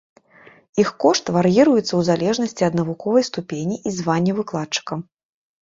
[0.83, 4.93] Іх кошт вар'іруецца ў залежнасці ад навуковай ступені і звання выкладчыка.